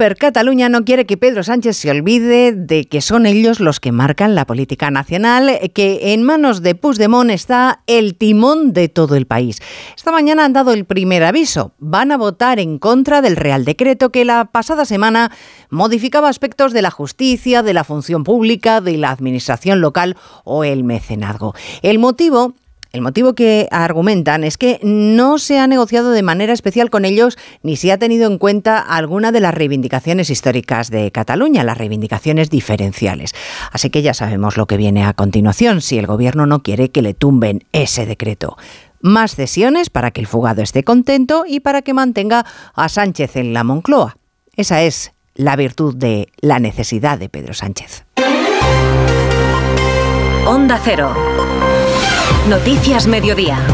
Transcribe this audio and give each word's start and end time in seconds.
Per 0.00 0.16
Cataluña 0.16 0.70
no 0.70 0.86
quiere 0.86 1.04
que 1.04 1.18
Pedro 1.18 1.44
Sánchez 1.44 1.76
se 1.76 1.90
olvide 1.90 2.52
de 2.52 2.86
que 2.86 3.02
son 3.02 3.26
ellos 3.26 3.60
los 3.60 3.80
que 3.80 3.92
marcan 3.92 4.34
la 4.34 4.46
política 4.46 4.90
nacional, 4.90 5.60
que 5.74 6.14
en 6.14 6.22
manos 6.22 6.62
de 6.62 6.74
Puigdemont 6.74 7.30
está 7.30 7.82
el 7.86 8.14
timón 8.16 8.72
de 8.72 8.88
todo 8.88 9.14
el 9.14 9.26
país. 9.26 9.60
Esta 9.94 10.10
mañana 10.10 10.46
han 10.46 10.54
dado 10.54 10.72
el 10.72 10.86
primer 10.86 11.22
aviso. 11.22 11.74
Van 11.80 12.12
a 12.12 12.16
votar 12.16 12.60
en 12.60 12.78
contra 12.78 13.20
del 13.20 13.36
Real 13.36 13.66
Decreto 13.66 14.10
que 14.10 14.24
la 14.24 14.46
pasada 14.46 14.86
semana 14.86 15.32
modificaba 15.68 16.30
aspectos 16.30 16.72
de 16.72 16.80
la 16.80 16.90
justicia, 16.90 17.62
de 17.62 17.74
la 17.74 17.84
función 17.84 18.24
pública, 18.24 18.80
de 18.80 18.96
la 18.96 19.10
administración 19.10 19.82
local 19.82 20.16
o 20.44 20.64
el 20.64 20.82
mecenazgo. 20.82 21.54
El 21.82 21.98
motivo 21.98 22.54
el 22.92 23.02
motivo 23.02 23.34
que 23.34 23.68
argumentan 23.70 24.42
es 24.42 24.58
que 24.58 24.80
no 24.82 25.38
se 25.38 25.58
ha 25.58 25.66
negociado 25.66 26.10
de 26.10 26.22
manera 26.22 26.52
especial 26.52 26.90
con 26.90 27.04
ellos 27.04 27.38
ni 27.62 27.76
se 27.76 27.92
ha 27.92 27.98
tenido 27.98 28.26
en 28.26 28.38
cuenta 28.38 28.80
alguna 28.80 29.30
de 29.30 29.40
las 29.40 29.54
reivindicaciones 29.54 30.28
históricas 30.28 30.90
de 30.90 31.10
Cataluña, 31.12 31.62
las 31.62 31.78
reivindicaciones 31.78 32.50
diferenciales. 32.50 33.32
Así 33.70 33.90
que 33.90 34.02
ya 34.02 34.12
sabemos 34.12 34.56
lo 34.56 34.66
que 34.66 34.76
viene 34.76 35.04
a 35.04 35.12
continuación 35.12 35.82
si 35.82 35.98
el 35.98 36.06
gobierno 36.06 36.46
no 36.46 36.62
quiere 36.62 36.90
que 36.90 37.02
le 37.02 37.14
tumben 37.14 37.64
ese 37.72 38.06
decreto. 38.06 38.56
Más 39.00 39.36
cesiones 39.36 39.88
para 39.88 40.10
que 40.10 40.20
el 40.20 40.26
fugado 40.26 40.60
esté 40.62 40.82
contento 40.82 41.44
y 41.46 41.60
para 41.60 41.82
que 41.82 41.94
mantenga 41.94 42.44
a 42.74 42.88
Sánchez 42.88 43.36
en 43.36 43.54
la 43.54 43.64
Moncloa. 43.64 44.16
Esa 44.56 44.82
es 44.82 45.12
la 45.34 45.56
virtud 45.56 45.94
de 45.96 46.28
la 46.40 46.58
necesidad 46.58 47.18
de 47.18 47.28
Pedro 47.28 47.54
Sánchez. 47.54 48.04
Onda 50.46 50.80
Cero. 50.82 51.14
Noticias 52.50 53.06
Mediodía. 53.06 53.64